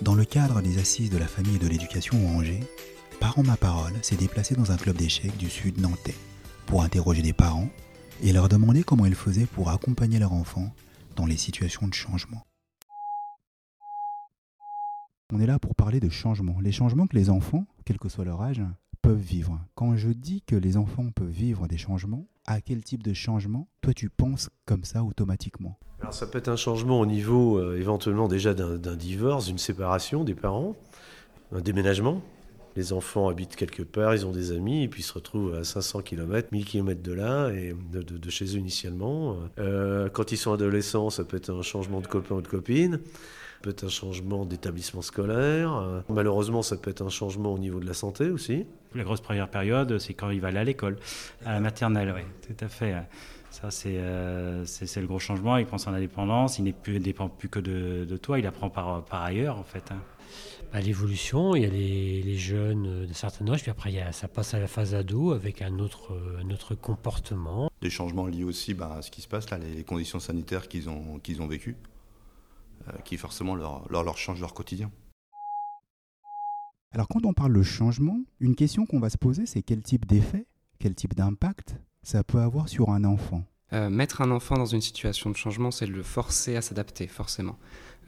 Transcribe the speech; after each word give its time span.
Dans 0.00 0.14
le 0.14 0.24
cadre 0.24 0.62
des 0.62 0.78
assises 0.78 1.10
de 1.10 1.18
la 1.18 1.26
famille 1.26 1.56
et 1.56 1.58
de 1.58 1.66
l'éducation 1.66 2.16
au 2.24 2.38
Angers, 2.38 2.62
Parents 3.18 3.42
Ma 3.42 3.56
Parole 3.56 3.94
s'est 4.00 4.14
déplacé 4.14 4.54
dans 4.54 4.70
un 4.70 4.76
club 4.76 4.96
d'échecs 4.96 5.36
du 5.36 5.50
sud 5.50 5.80
nantais 5.80 6.14
pour 6.66 6.84
interroger 6.84 7.20
des 7.20 7.32
parents 7.32 7.68
et 8.22 8.32
leur 8.32 8.48
demander 8.48 8.84
comment 8.84 9.06
ils 9.06 9.16
faisaient 9.16 9.46
pour 9.46 9.70
accompagner 9.70 10.20
leurs 10.20 10.32
enfants 10.32 10.72
dans 11.16 11.26
les 11.26 11.36
situations 11.36 11.88
de 11.88 11.94
changement. 11.94 12.46
On 15.32 15.40
est 15.40 15.46
là 15.46 15.58
pour 15.58 15.74
parler 15.74 15.98
de 15.98 16.08
changement, 16.08 16.60
les 16.60 16.72
changements 16.72 17.08
que 17.08 17.16
les 17.16 17.28
enfants, 17.28 17.66
quel 17.84 17.98
que 17.98 18.08
soit 18.08 18.24
leur 18.24 18.40
âge, 18.40 18.62
peuvent 19.02 19.18
vivre. 19.18 19.58
Quand 19.74 19.96
je 19.96 20.10
dis 20.10 20.42
que 20.46 20.54
les 20.54 20.76
enfants 20.76 21.10
peuvent 21.10 21.28
vivre 21.28 21.66
des 21.66 21.76
changements, 21.76 22.28
à 22.48 22.62
quel 22.62 22.82
type 22.82 23.02
de 23.02 23.12
changement 23.12 23.68
toi 23.82 23.92
tu 23.92 24.08
penses 24.08 24.48
comme 24.64 24.82
ça 24.84 25.04
automatiquement? 25.04 25.78
Alors 26.00 26.14
ça 26.14 26.26
peut 26.26 26.38
être 26.38 26.48
un 26.48 26.56
changement 26.56 26.98
au 26.98 27.06
niveau 27.06 27.58
euh, 27.58 27.78
éventuellement 27.78 28.26
déjà 28.26 28.54
d'un 28.54 28.96
divorce, 28.96 29.46
d'une 29.46 29.58
séparation 29.58 30.24
des 30.24 30.34
parents, 30.34 30.74
un 31.52 31.60
déménagement. 31.60 32.22
Les 32.74 32.92
enfants 32.92 33.28
habitent 33.28 33.56
quelque 33.56 33.82
part, 33.82 34.14
ils 34.14 34.24
ont 34.24 34.30
des 34.30 34.52
amis, 34.52 34.84
et 34.84 34.88
puis 34.88 35.02
se 35.02 35.12
retrouvent 35.12 35.54
à 35.54 35.64
500 35.64 36.00
km, 36.02 36.48
1000 36.52 36.64
km 36.64 37.02
de 37.02 37.12
là, 37.12 37.50
et 37.50 37.74
de 37.92 38.30
chez 38.30 38.44
eux 38.44 38.58
initialement. 38.58 39.36
Euh, 39.58 40.08
quand 40.08 40.30
ils 40.32 40.36
sont 40.36 40.52
adolescents, 40.52 41.10
ça 41.10 41.24
peut 41.24 41.36
être 41.36 41.50
un 41.50 41.62
changement 41.62 42.00
de 42.00 42.06
copain 42.06 42.36
ou 42.36 42.40
de 42.40 42.48
copine. 42.48 43.00
Ça 43.58 43.62
peut 43.62 43.70
être 43.70 43.84
un 43.84 43.88
changement 43.88 44.44
d'établissement 44.44 45.02
scolaire. 45.02 45.74
Euh, 45.74 46.00
Malheureusement, 46.08 46.62
ça 46.62 46.76
peut 46.76 46.90
être 46.90 47.02
un 47.02 47.08
changement 47.08 47.52
au 47.52 47.58
niveau 47.58 47.80
de 47.80 47.86
la 47.86 47.92
santé 47.94 48.30
aussi. 48.30 48.64
La 48.94 49.02
grosse 49.02 49.20
première 49.20 49.48
période, 49.50 49.98
c'est 49.98 50.14
quand 50.14 50.30
il 50.30 50.40
va 50.40 50.48
aller 50.48 50.58
à 50.60 50.64
l'école, 50.64 50.96
à 51.44 51.54
la 51.54 51.60
maternelle, 51.60 52.14
oui, 52.14 52.22
tout 52.46 52.64
à 52.64 52.68
fait. 52.68 52.94
Ça, 53.50 53.70
c'est 53.72 53.96
euh, 53.98 54.64
c'est- 54.64 55.00
le 55.00 55.08
gros 55.08 55.18
changement. 55.18 55.56
Il 55.56 55.66
prend 55.66 55.76
son 55.78 55.92
indépendance, 55.92 56.58
il 56.60 56.64
ne 56.86 56.98
dépend 56.98 57.28
plus 57.28 57.48
que 57.48 57.58
de, 57.58 58.04
de 58.04 58.16
toi, 58.16 58.38
il 58.38 58.46
apprend 58.46 58.70
par, 58.70 59.04
par 59.04 59.22
ailleurs, 59.22 59.58
en 59.58 59.64
fait. 59.64 59.90
hein. 59.90 59.98
à 60.72 60.80
l'évolution, 60.80 61.56
il 61.56 61.62
y 61.62 61.64
a 61.64 61.68
les, 61.70 62.22
les 62.22 62.36
jeunes 62.36 63.06
d'un 63.06 63.12
certain 63.14 63.48
âge, 63.48 63.62
puis 63.62 63.70
après 63.70 63.90
il 63.90 63.96
y 63.96 64.00
a- 64.00 64.12
ça 64.12 64.28
passe 64.28 64.52
à 64.54 64.58
la 64.60 64.66
phase 64.68 64.94
ado 64.94 65.32
avec 65.32 65.62
un 65.62 65.78
autre, 65.78 66.12
un 66.44 66.50
autre 66.50 66.74
comportement. 66.74 67.70
Des 67.80 67.88
changements 67.90 68.26
liés 68.26 68.44
aussi 68.44 68.74
bah, 68.74 68.96
à 68.98 69.02
ce 69.02 69.10
qui 69.10 69.22
se 69.22 69.28
passe, 69.28 69.48
là, 69.50 69.56
les 69.58 69.82
conditions 69.82 70.20
sanitaires 70.20 70.68
qu'ils 70.68 70.88
ont, 70.90 71.18
qu'ils 71.22 71.40
ont 71.40 71.46
vécues, 71.46 71.74
qui 73.04 73.16
forcément 73.16 73.54
leur, 73.54 73.90
leur, 73.90 74.04
leur 74.04 74.54
quotidien. 74.54 74.90
Alors 76.92 77.08
quand 77.08 77.26
on 77.26 77.34
parle 77.34 77.52
de 77.52 77.62
changement, 77.62 78.18
une 78.40 78.54
question 78.54 78.86
qu'on 78.86 79.00
va 79.00 79.10
se 79.10 79.18
poser, 79.18 79.46
c'est 79.46 79.62
quel 79.62 79.82
type 79.82 80.06
d'effet, 80.06 80.46
quel 80.78 80.94
type 80.94 81.14
d'impact 81.14 81.76
ça 82.02 82.24
peut 82.24 82.40
avoir 82.40 82.68
sur 82.68 82.90
un 82.90 83.04
enfant? 83.04 83.44
Euh, 83.74 83.90
mettre 83.90 84.22
un 84.22 84.30
enfant 84.30 84.56
dans 84.56 84.64
une 84.64 84.80
situation 84.80 85.28
de 85.28 85.36
changement, 85.36 85.70
c'est 85.70 85.86
le 85.86 86.02
forcer 86.02 86.56
à 86.56 86.62
s'adapter, 86.62 87.06
forcément. 87.06 87.58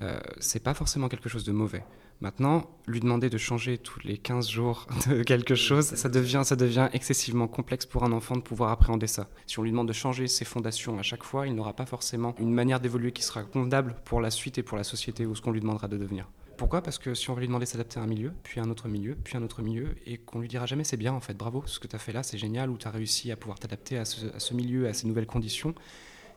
Euh, 0.00 0.18
c'est 0.38 0.62
pas 0.62 0.72
forcément 0.72 1.08
quelque 1.08 1.28
chose 1.28 1.44
de 1.44 1.52
mauvais. 1.52 1.84
Maintenant, 2.22 2.68
lui 2.86 3.00
demander 3.00 3.30
de 3.30 3.38
changer 3.38 3.78
tous 3.78 4.00
les 4.00 4.18
15 4.18 4.46
jours 4.50 4.86
de 5.08 5.22
quelque 5.22 5.54
chose, 5.54 5.86
ça 5.86 6.10
devient, 6.10 6.42
ça 6.44 6.54
devient 6.54 6.90
excessivement 6.92 7.48
complexe 7.48 7.86
pour 7.86 8.04
un 8.04 8.12
enfant 8.12 8.36
de 8.36 8.42
pouvoir 8.42 8.72
appréhender 8.72 9.06
ça. 9.06 9.30
Si 9.46 9.58
on 9.58 9.62
lui 9.62 9.70
demande 9.70 9.88
de 9.88 9.94
changer 9.94 10.26
ses 10.26 10.44
fondations 10.44 10.98
à 10.98 11.02
chaque 11.02 11.24
fois, 11.24 11.46
il 11.46 11.54
n'aura 11.54 11.72
pas 11.72 11.86
forcément 11.86 12.34
une 12.38 12.52
manière 12.52 12.78
d'évoluer 12.78 13.12
qui 13.12 13.22
sera 13.22 13.42
convenable 13.42 13.96
pour 14.04 14.20
la 14.20 14.30
suite 14.30 14.58
et 14.58 14.62
pour 14.62 14.76
la 14.76 14.84
société 14.84 15.24
ou 15.24 15.34
ce 15.34 15.40
qu'on 15.40 15.50
lui 15.50 15.60
demandera 15.60 15.88
de 15.88 15.96
devenir. 15.96 16.28
Pourquoi? 16.58 16.82
Parce 16.82 16.98
que 16.98 17.14
si 17.14 17.30
on 17.30 17.34
va 17.34 17.40
lui 17.40 17.46
demander 17.46 17.64
de 17.64 17.70
s'adapter 17.70 17.98
à 17.98 18.02
un 18.02 18.06
milieu, 18.06 18.32
puis 18.42 18.60
à 18.60 18.64
un 18.64 18.68
autre 18.68 18.86
milieu, 18.86 19.14
puis 19.14 19.34
à 19.38 19.40
un 19.40 19.42
autre 19.42 19.62
milieu, 19.62 19.94
et 20.04 20.18
qu'on 20.18 20.40
lui 20.40 20.48
dira 20.48 20.66
jamais 20.66 20.84
c'est 20.84 20.98
bien 20.98 21.14
en 21.14 21.20
fait, 21.20 21.32
bravo, 21.32 21.62
ce 21.64 21.80
que 21.80 21.86
tu 21.86 21.96
as 21.96 21.98
fait 21.98 22.12
là 22.12 22.22
c'est 22.22 22.36
génial, 22.36 22.68
ou 22.68 22.76
tu 22.76 22.86
as 22.86 22.90
réussi 22.90 23.32
à 23.32 23.36
pouvoir 23.36 23.58
t'adapter 23.58 23.96
à 23.96 24.04
ce, 24.04 24.52
milieu, 24.52 24.86
à 24.86 24.92
ces 24.92 25.06
nouvelles 25.06 25.26
conditions, 25.26 25.74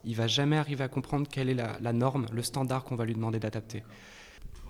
il 0.06 0.16
va 0.16 0.28
jamais 0.28 0.56
arriver 0.56 0.86
à 0.86 0.88
comprendre 0.88 1.28
quelle 1.30 1.50
est 1.50 1.56
la 1.56 1.94
norme, 1.94 2.26
le 2.32 2.42
standard 2.42 2.86
qu'on 2.86 2.96
va 2.96 3.04
lui 3.04 3.16
demander 3.16 3.40
d'adapter. 3.40 3.84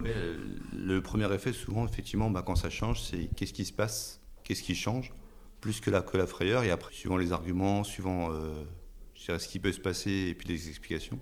Euh, 0.05 0.35
le 0.75 1.01
premier 1.01 1.31
effet, 1.33 1.53
souvent, 1.53 1.85
effectivement, 1.85 2.29
bah, 2.29 2.43
quand 2.45 2.55
ça 2.55 2.69
change, 2.69 3.01
c'est 3.01 3.29
qu'est-ce 3.35 3.53
qui 3.53 3.65
se 3.65 3.73
passe, 3.73 4.19
qu'est-ce 4.43 4.63
qui 4.63 4.75
change, 4.75 5.13
plus 5.61 5.79
que 5.79 5.89
la, 5.89 6.01
que 6.01 6.17
la 6.17 6.27
frayeur. 6.27 6.63
Et 6.63 6.71
après, 6.71 6.93
suivant 6.93 7.17
les 7.17 7.31
arguments, 7.31 7.83
suivant 7.83 8.31
euh, 8.31 8.51
je 9.15 9.25
dirais, 9.25 9.39
ce 9.39 9.47
qui 9.47 9.59
peut 9.59 9.71
se 9.71 9.79
passer 9.79 10.11
et 10.29 10.33
puis 10.33 10.47
les 10.49 10.67
explications, 10.67 11.19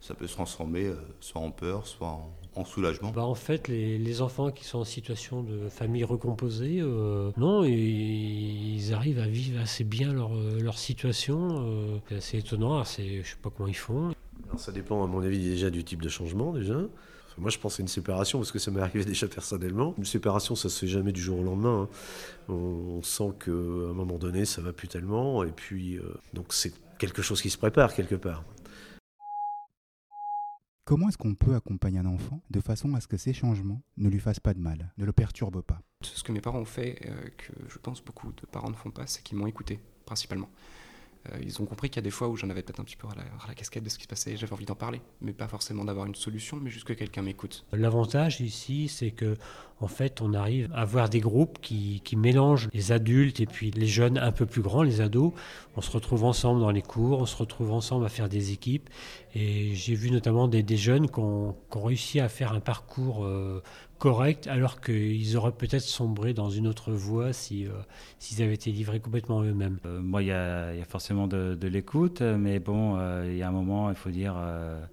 ça 0.00 0.14
peut 0.14 0.26
se 0.26 0.32
transformer 0.34 0.86
euh, 0.86 0.96
soit 1.20 1.40
en 1.40 1.50
peur, 1.50 1.86
soit 1.86 2.08
en, 2.08 2.34
en 2.56 2.64
soulagement. 2.64 3.10
Bah, 3.10 3.24
en 3.24 3.34
fait, 3.34 3.68
les, 3.68 3.98
les 3.98 4.20
enfants 4.20 4.50
qui 4.50 4.64
sont 4.64 4.78
en 4.78 4.84
situation 4.84 5.42
de 5.42 5.68
famille 5.68 6.04
recomposée, 6.04 6.80
euh, 6.80 7.30
non, 7.36 7.62
ils, 7.64 8.74
ils 8.74 8.94
arrivent 8.94 9.20
à 9.20 9.28
vivre 9.28 9.60
assez 9.60 9.84
bien 9.84 10.12
leur, 10.12 10.34
leur 10.34 10.78
situation. 10.78 11.66
euh, 11.68 11.98
c'est 12.08 12.16
assez 12.16 12.38
étonnant, 12.38 12.78
assez, 12.80 13.22
je 13.22 13.30
sais 13.30 13.36
pas 13.40 13.50
comment 13.50 13.68
ils 13.68 13.74
font. 13.76 14.12
Alors 14.46 14.60
ça 14.60 14.72
dépend 14.72 15.02
à 15.04 15.06
mon 15.06 15.22
avis 15.22 15.38
déjà 15.38 15.70
du 15.70 15.84
type 15.84 16.02
de 16.02 16.08
changement 16.08 16.52
déjà. 16.52 16.80
Enfin, 17.34 17.42
moi 17.42 17.50
je 17.50 17.58
pense 17.58 17.80
à 17.80 17.82
une 17.82 17.88
séparation 17.88 18.38
parce 18.38 18.52
que 18.52 18.60
ça 18.60 18.70
m'est 18.70 18.80
arrivé 18.80 19.04
déjà 19.12 19.26
personnellement. 19.26 19.94
Une 19.98 20.04
séparation 20.04 20.54
ça 20.54 20.68
se 20.68 20.78
fait 20.78 20.86
jamais 20.86 21.10
du 21.12 21.20
jour 21.20 21.40
au 21.40 21.42
lendemain. 21.42 21.88
hein. 21.90 21.96
On, 22.48 22.54
on 22.54 23.02
sent 23.02 23.32
qu'à 23.44 23.50
un 23.50 23.92
moment 23.92 24.18
donné 24.18 24.44
ça 24.44 24.62
va 24.62 24.72
plus 24.72 24.86
tellement 24.88 25.42
et 25.42 25.50
puis 25.50 25.98
euh, 25.98 26.14
donc 26.32 26.52
c'est 26.52 26.72
quelque 26.98 27.22
chose 27.22 27.42
qui 27.42 27.50
se 27.50 27.58
prépare 27.58 27.92
quelque 27.92 28.14
part. 28.14 28.44
Comment 30.86 31.08
est-ce 31.08 31.16
qu'on 31.16 31.34
peut 31.34 31.54
accompagner 31.54 31.98
un 31.98 32.04
enfant 32.06 32.42
de 32.50 32.60
façon 32.60 32.94
à 32.94 33.00
ce 33.00 33.08
que 33.08 33.16
ces 33.16 33.32
changements 33.32 33.80
ne 33.96 34.10
lui 34.10 34.20
fassent 34.20 34.38
pas 34.40 34.52
de 34.52 34.58
mal, 34.60 34.92
ne 34.98 35.06
le 35.06 35.14
perturbent 35.14 35.62
pas? 35.62 35.80
Ce 36.02 36.22
que 36.22 36.30
mes 36.30 36.42
parents 36.42 36.58
ont 36.60 36.66
fait, 36.66 37.00
euh, 37.06 37.28
que 37.38 37.54
je 37.70 37.78
pense 37.78 38.04
beaucoup 38.04 38.32
de 38.32 38.44
parents 38.46 38.68
ne 38.68 38.74
font 38.76 38.90
pas, 38.90 39.06
c'est 39.06 39.22
qu'ils 39.22 39.38
m'ont 39.38 39.46
écouté, 39.46 39.80
principalement. 40.04 40.50
Euh, 41.32 41.38
ils 41.42 41.60
ont 41.62 41.64
compris 41.64 41.88
qu'il 41.88 41.96
y 41.96 42.00
a 42.00 42.02
des 42.02 42.10
fois 42.10 42.28
où 42.28 42.36
j'en 42.36 42.50
avais 42.50 42.62
peut-être 42.62 42.80
un 42.80 42.84
petit 42.84 42.96
peu 42.96 43.06
à 43.08 43.48
la, 43.48 43.54
casquette 43.54 43.82
de 43.82 43.88
ce 43.88 43.96
qui 43.98 44.04
se 44.04 44.08
passait 44.08 44.32
et 44.32 44.36
j'avais 44.36 44.52
envie 44.52 44.66
d'en 44.66 44.74
parler, 44.74 45.00
mais 45.20 45.32
pas 45.32 45.48
forcément 45.48 45.84
d'avoir 45.84 46.06
une 46.06 46.14
solution, 46.14 46.58
mais 46.60 46.70
juste 46.70 46.86
que 46.86 46.92
quelqu'un 46.92 47.22
m'écoute. 47.22 47.64
L'avantage 47.72 48.40
ici, 48.40 48.88
c'est 48.88 49.10
que 49.10 49.36
en 49.80 49.88
fait, 49.88 50.20
on 50.20 50.34
arrive 50.34 50.70
à 50.72 50.82
avoir 50.82 51.08
des 51.08 51.20
groupes 51.20 51.58
qui, 51.60 52.00
qui 52.04 52.16
mélangent 52.16 52.68
les 52.72 52.92
adultes 52.92 53.40
et 53.40 53.46
puis 53.46 53.70
les 53.72 53.86
jeunes 53.86 54.18
un 54.18 54.32
peu 54.32 54.46
plus 54.46 54.62
grands, 54.62 54.82
les 54.82 55.00
ados. 55.00 55.32
On 55.76 55.80
se 55.80 55.90
retrouve 55.90 56.24
ensemble 56.24 56.60
dans 56.60 56.70
les 56.70 56.80
cours, 56.80 57.18
on 57.18 57.26
se 57.26 57.36
retrouve 57.36 57.72
ensemble 57.72 58.06
à 58.06 58.08
faire 58.08 58.28
des 58.28 58.52
équipes. 58.52 58.88
Et 59.34 59.74
j'ai 59.74 59.94
vu 59.94 60.10
notamment 60.10 60.46
des, 60.46 60.76
jeunes 60.76 61.10
qui 61.10 61.18
ont, 61.18 61.56
qui 61.70 61.76
ont 61.76 61.82
réussi 61.82 62.20
à 62.20 62.28
faire 62.28 62.52
un 62.52 62.60
parcours 62.60 63.24
euh, 63.24 63.62
correct, 63.98 64.46
alors 64.46 64.80
qu'ils 64.80 65.36
auraient 65.36 65.52
peut-être 65.52 65.82
sombré 65.82 66.34
dans 66.34 66.50
une 66.50 66.66
autre 66.66 66.92
voie 66.92 67.32
si, 67.32 67.66
euh, 67.66 67.70
s'ils 68.18 68.42
avaient 68.42 68.54
été 68.54 68.70
livrés 68.70 69.00
complètement 69.00 69.40
à 69.40 69.44
eux-mêmes. 69.44 69.78
Euh, 69.86 70.00
moi, 70.00 70.22
il 70.22 70.26
y 70.28 70.32
a, 70.32 70.72
il 70.74 70.78
y 70.78 70.82
a 70.82 70.86
forcément 70.86 71.26
de, 71.26 71.54
de 71.54 71.68
l'écoute, 71.68 72.20
mais 72.22 72.58
bon, 72.58 72.96
euh, 72.98 73.26
il 73.28 73.36
y 73.36 73.42
a 73.42 73.48
un 73.48 73.52
moment, 73.52 73.90
il 73.90 73.96
faut 73.96 74.10
dire. 74.10 74.34
euh, 74.36 74.84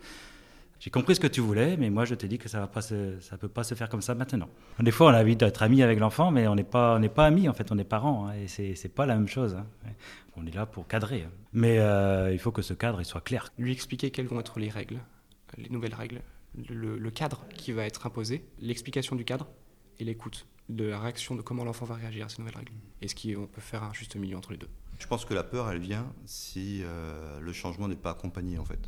j'ai 0.80 0.90
compris 0.90 1.14
ce 1.14 1.20
que 1.20 1.28
tu 1.28 1.42
voulais, 1.42 1.78
mais 1.78 1.92
moi 1.92 2.06
je 2.06 2.16
te 2.16 2.26
dis 2.26 2.40
que 2.40 2.50
ça 2.50 2.60
va 2.60 2.66
pas 2.66 2.82
se, 2.82 3.20
ça 3.20 3.38
peut 3.38 3.48
pas 3.48 3.64
se 3.64 3.76
faire 3.76 3.88
comme 3.88 4.02
ça 4.02 4.16
maintenant. 4.16 4.50
Des 4.80 4.90
fois, 4.90 5.12
on 5.12 5.14
a 5.14 5.22
envie 5.22 5.36
d'être 5.36 5.62
amis 5.62 5.84
avec 5.84 6.00
l'enfant, 6.00 6.32
mais 6.32 6.48
on 6.48 6.56
n'est 6.56 6.64
pas, 6.64 6.96
on 6.96 7.00
n'est 7.00 7.08
pas 7.08 7.28
amis 7.28 7.48
en 7.48 7.54
fait, 7.54 7.72
on 7.72 7.78
est 7.78 7.84
parents, 7.84 8.28
hein, 8.28 8.34
et 8.34 8.48
c'est, 8.48 8.74
c'est 8.74 8.90
pas 8.90 9.06
la 9.06 9.14
même 9.14 9.28
chose. 9.28 9.54
hein. 9.54 9.68
On 10.36 10.46
est 10.48 10.56
là 10.56 10.66
pour 10.66 10.88
cadrer, 10.88 11.26
hein. 11.28 11.32
mais 11.54 11.78
euh, 11.78 12.32
il 12.34 12.40
faut 12.40 12.52
que 12.52 12.64
ce 12.64 12.74
cadre 12.74 13.00
il 13.00 13.06
soit 13.06 13.22
clair. 13.22 13.54
Lui 13.60 13.72
expliquer 13.72 14.10
quelles 14.10 14.26
vont 14.26 14.40
être 14.40 14.60
les 14.60 14.70
règles, 14.70 14.98
les 15.58 15.70
nouvelles 15.70 15.94
règles, 15.94 16.22
le, 16.56 17.10
cadre 17.12 17.46
qui 17.56 17.72
va 17.72 17.86
être 17.86 18.06
imposé, 18.06 18.46
l'explication 18.60 19.16
du 19.16 19.26
cadre 19.26 19.48
et 20.00 20.04
l'écoute 20.04 20.48
de 20.70 20.86
la 20.86 21.00
réaction 21.00 21.36
de 21.36 21.42
comment 21.42 21.64
l'enfant 21.64 21.86
va 21.86 21.96
réagir 21.96 22.26
à 22.26 22.30
ces 22.30 22.42
nouvelles 22.42 22.58
règles. 22.58 22.72
Et 23.02 23.08
ce 23.08 23.16
qu'on 23.16 23.48
peut 23.48 23.62
faire 23.62 23.84
un 23.84 23.94
juste 23.94 24.16
milieu 24.16 24.38
entre 24.38 24.52
les 24.52 24.58
deux. 24.58 24.70
Je 25.00 25.08
pense 25.08 25.26
que 25.26 25.34
la 25.34 25.44
peur, 25.44 25.70
elle 25.70 25.80
vient 25.80 26.14
si 26.26 26.82
euh, 26.84 27.40
le 27.40 27.54
changement 27.54 27.88
n'est 27.88 27.96
pas 27.96 28.12
accompagné, 28.12 28.58
en 28.58 28.66
fait. 28.66 28.80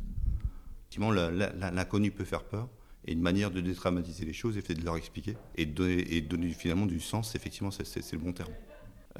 Effectivement, 0.82 1.10
l'inconnu 1.10 2.10
peut 2.12 2.24
faire 2.24 2.44
peur, 2.44 2.68
et 3.06 3.12
une 3.12 3.20
manière 3.20 3.50
de 3.50 3.60
dédramatiser 3.60 4.24
les 4.24 4.32
choses, 4.32 4.56
et 4.56 4.62
de 4.62 4.84
leur 4.84 4.96
expliquer, 4.96 5.36
et 5.56 5.66
de 5.66 6.20
donner, 6.20 6.50
finalement 6.50 6.86
du 6.86 7.00
sens, 7.00 7.34
effectivement, 7.34 7.70
c'est, 7.70 7.84
c'est- 7.84 8.00
c'est 8.02 8.16
le 8.16 8.22
bon 8.22 8.32
terme. 8.32 8.52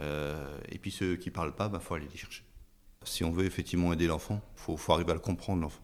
Euh, 0.00 0.59
et 0.71 0.78
puis 0.78 0.91
ceux 0.91 1.16
qui 1.16 1.31
parlent 1.31 1.54
pas, 1.54 1.71
il 1.72 1.81
faut 1.81 1.94
aller 1.94 2.09
les 2.10 2.16
chercher. 2.16 2.44
Si 3.03 3.25
on 3.25 3.31
veut 3.31 3.44
effectivement 3.44 3.93
aider 3.93 4.06
l'enfant, 4.06 4.41
il 4.69 4.78
faut 4.78 4.93
arriver 4.93 5.10
à 5.10 5.15
le 5.15 5.21
comprendre, 5.21 5.60
l'enfant. 5.62 5.83